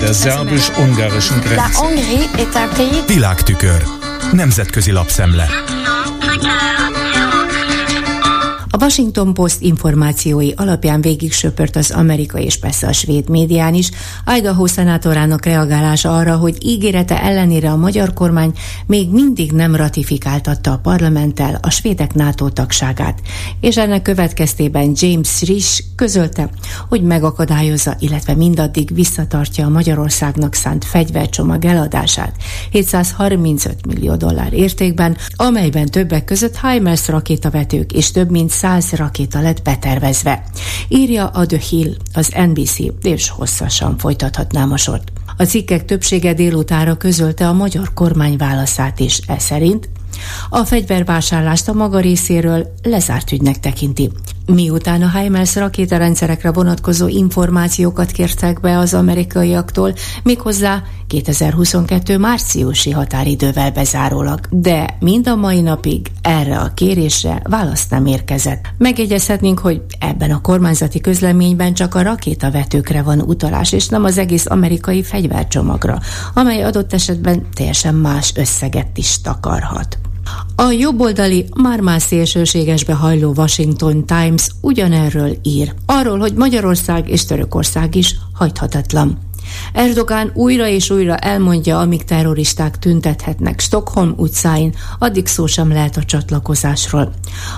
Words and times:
Der 0.00 0.12
szerbus-ungarischen 0.14 1.40
Grenze. 1.40 1.62
Világtükör. 3.06 3.82
Nemzetközi 4.32 4.90
lapszemle. 4.92 5.48
Washington 8.90 9.34
Post 9.34 9.60
információi 9.60 10.52
alapján 10.56 11.00
végig 11.00 11.32
söpört 11.32 11.76
az 11.76 11.90
amerikai 11.90 12.44
és 12.44 12.58
persze 12.58 12.86
a 12.86 12.92
svéd 12.92 13.28
médián 13.28 13.74
is. 13.74 13.90
Idaho 14.36 14.66
szenátorának 14.66 15.44
reagálása 15.44 16.16
arra, 16.16 16.36
hogy 16.36 16.56
ígérete 16.66 17.22
ellenére 17.22 17.70
a 17.70 17.76
magyar 17.76 18.12
kormány 18.12 18.52
még 18.86 19.10
mindig 19.10 19.52
nem 19.52 19.76
ratifikáltatta 19.76 20.72
a 20.72 20.78
parlamenttel 20.78 21.58
a 21.62 21.70
svédek 21.70 22.14
NATO 22.14 22.48
tagságát, 22.48 23.20
és 23.60 23.76
ennek 23.76 24.02
következtében 24.02 24.92
James 24.94 25.42
Risch 25.42 25.82
közölte, 25.96 26.50
hogy 26.88 27.02
megakadályozza, 27.02 27.96
illetve 27.98 28.34
mindaddig 28.34 28.94
visszatartja 28.94 29.66
a 29.66 29.70
Magyarországnak 29.70 30.54
szánt 30.54 30.84
fegyvercsomag 30.84 31.64
eladását 31.64 32.36
735 32.70 33.86
millió 33.86 34.16
dollár 34.16 34.52
értékben, 34.52 35.16
amelyben 35.36 35.86
többek 35.86 36.24
között 36.24 36.60
HIMARS 36.60 37.08
rakétavetők 37.08 37.92
és 37.92 38.10
több 38.10 38.30
mint 38.30 38.50
100 38.50 38.79
rakéta 38.92 39.40
lett 39.40 39.62
betervezve. 39.62 40.42
Írja 40.88 41.26
a 41.26 41.46
The 41.46 41.58
Hill, 41.58 41.94
az 42.14 42.32
NBC, 42.48 42.76
és 43.02 43.28
hosszasan 43.28 43.98
folytathatnám 43.98 44.72
a 44.72 44.76
sort. 44.76 45.12
A 45.36 45.44
cikkek 45.44 45.84
többsége 45.84 46.34
délutára 46.34 46.96
közölte 46.96 47.48
a 47.48 47.52
magyar 47.52 47.94
kormány 47.94 48.36
válaszát 48.36 49.00
is, 49.00 49.20
e 49.26 49.38
szerint 49.38 49.88
a 50.50 50.64
fegyvervásárlást 50.64 51.68
a 51.68 51.72
maga 51.72 52.00
részéről 52.00 52.74
lezárt 52.82 53.32
ügynek 53.32 53.60
tekinti. 53.60 54.10
Miután 54.46 55.02
a 55.02 55.18
HIMARS 55.18 55.56
rakétarendszerekre 55.56 56.52
vonatkozó 56.52 57.08
információkat 57.08 58.10
kértek 58.10 58.60
be 58.60 58.78
az 58.78 58.94
amerikaiaktól, 58.94 59.94
méghozzá 60.22 60.82
2022 61.06 62.18
márciusi 62.18 62.90
határidővel 62.90 63.70
bezárólag, 63.70 64.40
de 64.50 64.96
mind 65.00 65.28
a 65.28 65.36
mai 65.36 65.60
napig 65.60 66.10
erre 66.22 66.58
a 66.58 66.74
kérésre 66.74 67.42
választ 67.44 67.90
nem 67.90 68.06
érkezett. 68.06 68.68
Megjegyezhetnénk, 68.78 69.58
hogy 69.58 69.82
ebben 69.98 70.30
a 70.30 70.40
kormányzati 70.40 71.00
közleményben 71.00 71.74
csak 71.74 71.94
a 71.94 72.02
rakétavetőkre 72.02 73.02
van 73.02 73.20
utalás, 73.20 73.72
és 73.72 73.88
nem 73.88 74.04
az 74.04 74.18
egész 74.18 74.46
amerikai 74.46 75.02
fegyvercsomagra, 75.02 75.98
amely 76.34 76.62
adott 76.62 76.92
esetben 76.92 77.46
teljesen 77.54 77.94
más 77.94 78.32
összeget 78.36 78.98
is 78.98 79.20
takarhat. 79.20 79.98
A 80.56 80.70
jobboldali, 80.70 81.46
már 81.62 81.80
más 81.80 82.02
szélsőségesbe 82.02 82.92
hajló 82.92 83.32
Washington 83.36 84.06
Times 84.06 84.48
ugyanerről 84.60 85.36
ír. 85.42 85.74
Arról, 85.86 86.18
hogy 86.18 86.34
Magyarország 86.34 87.08
és 87.08 87.24
Törökország 87.24 87.94
is 87.94 88.16
hajthatatlan. 88.32 89.18
Erdogán 89.72 90.30
újra 90.34 90.66
és 90.66 90.90
újra 90.90 91.16
elmondja, 91.16 91.78
amíg 91.78 92.04
terroristák 92.04 92.78
tüntethetnek 92.78 93.60
Stockholm 93.60 94.14
utcáin, 94.16 94.74
addig 94.98 95.26
szó 95.26 95.46
sem 95.46 95.68
lehet 95.72 95.96
a 95.96 96.04
csatlakozásról. 96.04 97.12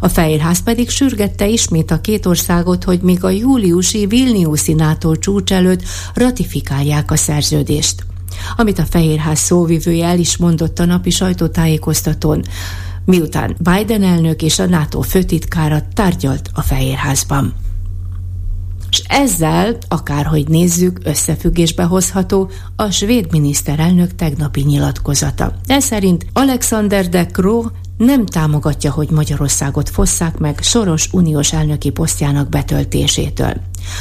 A 0.00 0.08
Fehérház 0.08 0.62
pedig 0.62 0.90
sürgette 0.90 1.48
ismét 1.48 1.90
a 1.90 2.00
két 2.00 2.26
országot, 2.26 2.84
hogy 2.84 3.00
még 3.00 3.24
a 3.24 3.30
júliusi 3.30 4.06
Vilniuszi 4.06 4.72
NATO 4.72 5.16
csúcs 5.16 5.52
előtt 5.52 5.82
ratifikálják 6.14 7.10
a 7.10 7.16
szerződést 7.16 8.06
amit 8.56 8.78
a 8.78 8.84
Fehérház 8.84 9.38
szóvivője 9.38 10.06
el 10.06 10.18
is 10.18 10.36
mondott 10.36 10.78
a 10.78 10.84
napi 10.84 11.10
sajtótájékoztatón, 11.10 12.42
miután 13.04 13.56
Biden 13.58 14.02
elnök 14.02 14.42
és 14.42 14.58
a 14.58 14.66
NATO 14.66 15.00
főtitkára 15.00 15.82
tárgyalt 15.94 16.50
a 16.52 16.62
Fehérházban. 16.62 17.54
És 18.90 19.02
ezzel, 19.08 19.76
akárhogy 19.88 20.48
nézzük, 20.48 21.00
összefüggésbe 21.04 21.82
hozható 21.82 22.50
a 22.76 22.90
svéd 22.90 23.26
miniszterelnök 23.30 24.14
tegnapi 24.14 24.60
nyilatkozata. 24.60 25.54
Ez 25.66 25.84
szerint 25.84 26.26
Alexander 26.32 27.08
de 27.08 27.26
Croo 27.26 27.64
nem 27.96 28.26
támogatja, 28.26 28.92
hogy 28.92 29.10
Magyarországot 29.10 29.88
fosszák 29.88 30.38
meg 30.38 30.58
soros 30.62 31.08
uniós 31.12 31.52
elnöki 31.52 31.90
posztjának 31.90 32.48
betöltésétől. 32.48 33.54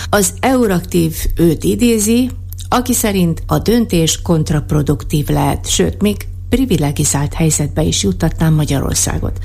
Az 0.09 0.33
Euraktív 0.39 1.15
őt 1.35 1.63
idézi, 1.63 2.29
aki 2.69 2.93
szerint 2.93 3.43
a 3.47 3.59
döntés 3.59 4.21
kontraproduktív 4.21 5.27
lehet, 5.27 5.69
sőt, 5.69 6.01
még 6.01 6.15
privilegizált 6.49 7.33
helyzetbe 7.33 7.81
is 7.81 8.03
juttatnám 8.03 8.53
Magyarországot. 8.53 9.39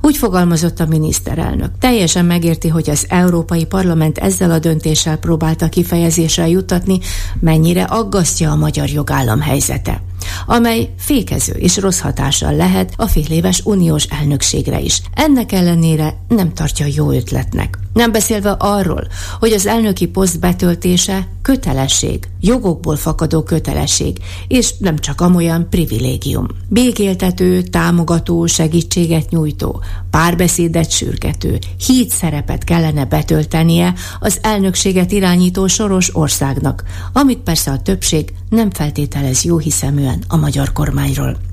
Úgy 0.00 0.16
fogalmazott 0.16 0.80
a 0.80 0.86
miniszterelnök. 0.86 1.70
Teljesen 1.78 2.24
megérti, 2.24 2.68
hogy 2.68 2.90
az 2.90 3.06
Európai 3.08 3.64
Parlament 3.64 4.18
ezzel 4.18 4.50
a 4.50 4.58
döntéssel 4.58 5.16
próbálta 5.16 5.68
kifejezésre 5.68 6.48
juttatni, 6.48 6.98
mennyire 7.40 7.82
aggasztja 7.82 8.50
a 8.50 8.56
magyar 8.56 8.88
jogállam 8.88 9.40
helyzete 9.40 10.02
amely 10.46 10.90
fékező 10.98 11.52
és 11.52 11.76
rossz 11.76 12.00
hatással 12.00 12.54
lehet 12.54 12.92
a 12.96 13.06
féléves 13.06 13.60
uniós 13.64 14.04
elnökségre 14.04 14.80
is. 14.80 15.02
Ennek 15.14 15.52
ellenére 15.52 16.14
nem 16.28 16.52
tartja 16.52 16.86
jó 16.94 17.10
ötletnek. 17.10 17.78
Nem 17.92 18.12
beszélve 18.12 18.50
arról, 18.50 19.06
hogy 19.38 19.52
az 19.52 19.66
elnöki 19.66 20.06
poszt 20.06 20.40
betöltése 20.40 21.28
kötelesség, 21.42 22.28
jogokból 22.40 22.96
fakadó 22.96 23.42
kötelesség, 23.42 24.16
és 24.48 24.74
nem 24.78 24.98
csak 24.98 25.20
amolyan 25.20 25.66
privilégium. 25.70 26.46
Békéltető, 26.68 27.62
támogató, 27.62 28.46
segítséget 28.46 29.30
nyújtó, 29.30 29.82
párbeszédet 30.10 30.90
sürgető, 30.90 31.58
híd 31.86 32.08
szerepet 32.08 32.64
kellene 32.64 33.04
betöltenie 33.04 33.94
az 34.20 34.38
elnökséget 34.42 35.12
irányító 35.12 35.66
soros 35.66 36.16
országnak, 36.16 36.84
amit 37.12 37.38
persze 37.38 37.70
a 37.70 37.82
többség 37.82 38.32
nem 38.48 38.70
feltételez 38.70 39.44
jó 39.44 39.58
hiszeműen 39.58 40.24
a 40.28 40.36
magyar 40.36 40.72
kormányról. 40.72 41.51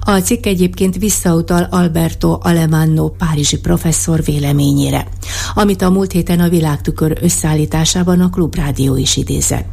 A 0.00 0.18
cikk 0.18 0.46
egyébként 0.46 0.96
visszautal 0.96 1.68
Alberto 1.70 2.38
Alemanno 2.42 3.08
párizsi 3.08 3.58
professzor 3.58 4.24
véleményére, 4.24 5.06
amit 5.54 5.82
a 5.82 5.90
múlt 5.90 6.12
héten 6.12 6.40
a 6.40 6.48
világtükör 6.48 7.18
összeállításában 7.20 8.20
a 8.20 8.30
Klubrádió 8.30 8.96
is 8.96 9.16
idézett. 9.16 9.66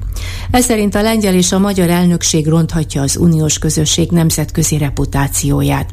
Ez 0.51 0.66
szerint 0.66 0.95
a 0.95 1.01
lengyel 1.01 1.33
és 1.33 1.51
a 1.51 1.59
magyar 1.59 1.89
elnökség 1.89 2.47
ronthatja 2.47 3.01
az 3.01 3.17
uniós 3.17 3.57
közösség 3.57 4.11
nemzetközi 4.11 4.78
reputációját. 4.78 5.89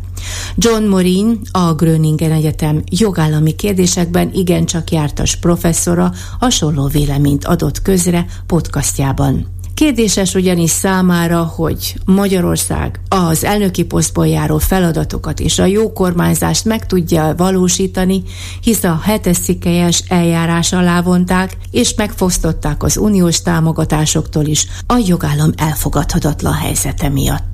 John 0.56 0.84
Morin, 0.84 1.40
a 1.50 1.74
Gröningen 1.74 2.32
Egyetem 2.32 2.82
jogállami 2.90 3.54
kérdésekben 3.54 4.30
igencsak 4.34 4.90
jártas 4.90 5.36
professzora 5.36 6.12
hasonló 6.38 6.86
véleményt 6.86 7.44
adott 7.44 7.82
közre 7.82 8.26
podcastjában. 8.46 9.51
Kérdéses 9.74 10.34
ugyanis 10.34 10.70
számára, 10.70 11.42
hogy 11.42 11.94
Magyarország 12.04 13.00
az 13.08 13.44
elnöki 13.44 13.84
posztból 13.84 14.26
járó 14.26 14.58
feladatokat 14.58 15.40
és 15.40 15.58
a 15.58 15.64
jó 15.64 15.92
kormányzást 15.92 16.64
meg 16.64 16.86
tudja 16.86 17.34
valósítani, 17.36 18.22
hisz 18.62 18.84
a 18.84 19.00
hetes 19.02 19.36
szikkelyes 19.36 20.02
eljárás 20.08 20.72
alá 20.72 21.00
vonták, 21.00 21.56
és 21.70 21.94
megfosztották 21.94 22.82
az 22.82 22.96
uniós 22.96 23.42
támogatásoktól 23.42 24.44
is 24.44 24.66
a 24.86 25.02
jogállam 25.06 25.50
elfogadhatatlan 25.56 26.54
helyzete 26.54 27.08
miatt. 27.08 27.51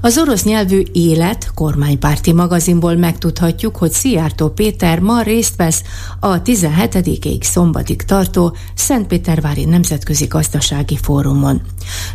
Az 0.00 0.18
orosz 0.18 0.44
nyelvű 0.44 0.82
Élet 0.92 1.50
kormánypárti 1.54 2.32
magazinból 2.32 2.94
megtudhatjuk, 2.94 3.76
hogy 3.76 3.92
Szijjártó 3.92 4.48
Péter 4.48 4.98
ma 4.98 5.22
részt 5.22 5.56
vesz 5.56 5.82
a 6.20 6.42
17. 6.42 7.44
szombatig 7.44 8.02
tartó 8.02 8.56
Szentpétervári 8.74 9.64
Nemzetközi 9.64 10.26
Gazdasági 10.26 10.96
Fórumon. 10.96 11.60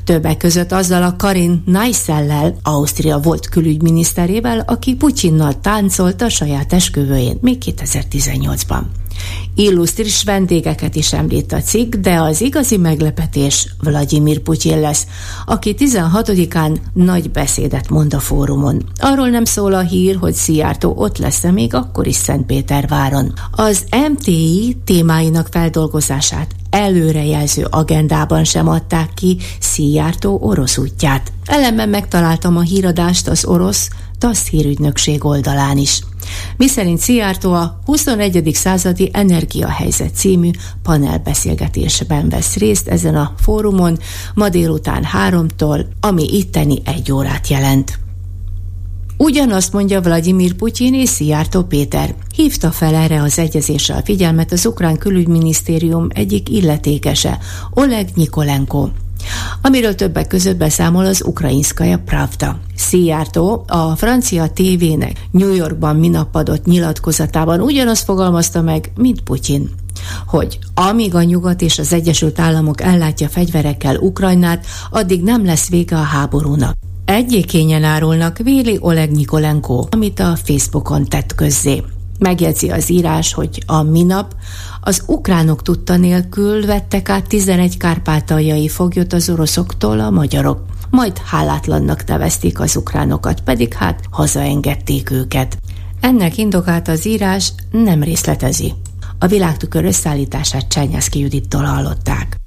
Többek 0.04 0.38
között 0.38 0.72
azzal 0.72 1.04
a 1.04 1.16
Karin 1.16 1.64
Neissellel, 1.66 2.58
Ausztria 2.64 3.20
volt 3.20 3.50
külügyminiszterével, 3.50 4.60
aki 4.60 4.96
Putyinnal 4.96 5.60
táncolt 5.60 6.22
a 6.22 6.30
saját 6.30 6.74
esküvőjén 6.74 7.38
még 7.42 7.58
2018-ban. 7.66 8.82
Illusztris 9.56 10.24
vendégeket 10.24 10.96
is 10.96 11.14
említ 11.14 11.52
a 11.54 11.62
cikk, 11.62 11.96
de 11.96 12.22
az 12.22 12.42
igazi 12.42 12.78
meglepetés 12.78 13.68
Vladimir 13.82 14.40
Putyin 14.40 14.80
lesz, 14.80 15.08
aki 15.46 15.76
16-án 15.80 16.78
nagy 16.94 17.32
beszédet 17.32 17.90
mond 17.90 18.14
a 18.14 18.20
fórumon. 18.20 18.84
Arról 18.98 19.30
nem 19.30 19.46
szól 19.46 19.74
a 19.74 19.82
hír, 19.82 20.16
hogy 20.16 20.34
Szijjártó 20.34 20.94
ott 20.98 21.18
lesz-e 21.18 21.52
még 21.52 21.74
akkor 21.74 22.08
is 22.08 22.16
Szentpéterváron. 22.16 23.34
Az 23.52 23.84
MTI 24.12 24.78
témáinak 24.86 25.48
feldolgozását 25.52 26.56
előrejelző 26.78 27.68
agendában 27.70 28.44
sem 28.44 28.68
adták 28.68 29.14
ki 29.14 29.38
Szijjártó 29.60 30.40
orosz 30.42 30.78
útját. 30.78 31.32
Ellenben 31.46 31.90
megtaláltam 31.90 32.58
a 32.58 32.62
híradást 32.62 33.28
az 33.28 33.46
orosz 33.46 33.90
TASZ 34.18 34.48
hírügynökség 34.48 35.26
oldalán 35.26 35.78
is 35.78 36.02
miszerint 36.58 37.00
Szijjártó 37.00 37.54
a 37.54 37.80
21. 37.86 38.50
századi 38.54 39.10
energiahelyzet 39.14 40.16
című 40.16 40.50
panelbeszélgetésben 40.84 42.30
vesz 42.30 42.56
részt 42.56 42.88
ezen 42.88 43.16
a 43.16 43.34
fórumon 43.40 43.98
ma 44.34 44.50
délután 44.50 45.04
háromtól, 45.04 45.88
ami 46.00 46.24
itteni 46.38 46.82
egy 46.86 47.12
órát 47.12 47.48
jelent. 47.48 48.00
Ugyanazt 49.18 49.74
mondja 49.74 50.02
Vladimir 50.02 50.54
Putyin 50.54 50.94
és 50.94 51.10
Szijjártó 51.10 51.64
Péter. 51.64 52.16
Hívta 52.38 52.72
fel 52.72 52.96
erre 52.96 53.22
az 53.22 53.40
egyezésre 53.40 53.96
a 53.96 54.02
figyelmet 54.04 54.52
az 54.52 54.66
ukrán 54.66 54.98
külügyminisztérium 54.98 56.08
egyik 56.10 56.50
illetékese, 56.50 57.38
Oleg 57.74 58.10
Nikolenko 58.16 58.90
amiről 59.62 59.96
többek 59.96 60.28
között 60.28 60.58
beszámol 60.58 61.06
az 61.06 61.24
Ukrainskaja 61.26 62.00
Pravda. 62.06 62.60
Szijjártó 62.76 63.64
a 63.68 63.96
francia 63.96 64.48
tévének 64.48 65.28
New 65.32 65.54
Yorkban 65.54 65.96
minap 65.96 66.36
adott 66.36 66.66
nyilatkozatában 66.66 67.62
ugyanazt 67.62 68.04
fogalmazta 68.04 68.62
meg, 68.62 68.92
mint 68.96 69.22
Putyin 69.22 69.70
hogy 70.26 70.60
amíg 70.74 71.16
a 71.16 71.24
nyugat 71.24 71.62
és 71.62 71.80
az 71.80 71.94
Egyesült 71.94 72.40
Államok 72.40 72.82
ellátja 72.82 73.28
fegyverekkel 73.28 73.96
Ukrajnát, 73.96 74.66
addig 74.90 75.24
nem 75.24 75.46
lesz 75.46 75.70
vége 75.70 75.96
a 75.98 76.02
háborúnak. 76.02 76.76
Egyékényen 77.06 77.84
árulnak 77.84 78.38
véli 78.38 78.78
Oleg 78.80 79.12
Nikolenko, 79.12 79.86
amit 79.90 80.20
a 80.20 80.36
Facebookon 80.44 81.06
tett 81.06 81.36
közzé. 81.36 81.84
Megjegyzi 82.18 82.70
az 82.70 82.90
írás, 82.90 83.34
hogy 83.34 83.64
a 83.66 83.82
minap 83.82 84.36
az 84.82 85.04
ukránok 85.06 85.62
tudta 85.62 85.98
nélkül 85.98 86.66
vettek 86.66 87.10
át 87.10 87.28
11 87.28 87.78
kárpátaljai 87.78 88.68
foglyot 88.68 89.14
az 89.14 89.30
oroszoktól 89.30 90.00
a 90.00 90.10
magyarok. 90.10 90.66
Majd 90.90 91.18
hálátlannak 91.18 92.06
nevezték 92.06 92.60
az 92.60 92.76
ukránokat, 92.76 93.42
pedig 93.42 93.74
hát 93.74 94.02
hazaengedték 94.12 95.10
őket. 95.10 95.58
Ennek 96.02 96.38
indokát 96.38 96.88
az 96.88 97.06
írás 97.06 97.54
nem 97.72 98.04
részletezi. 98.04 98.74
A 99.20 99.28
világtükör 99.28 99.86
összeállítását 99.86 100.68
Csányászki 100.68 101.20
Judittól 101.20 101.64
hallották. 101.64 102.47